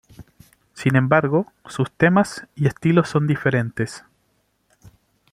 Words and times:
Sin 0.73 0.95
embargo, 0.95 1.45
sus 1.67 1.91
temas 1.91 2.47
y 2.55 2.65
estilos 2.65 3.07
son 3.07 3.27
diferentes. 3.27 4.03